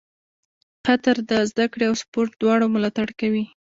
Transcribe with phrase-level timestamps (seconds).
[0.85, 3.43] قطر د زده کړې او سپورټ دواړو ملاتړ کوي.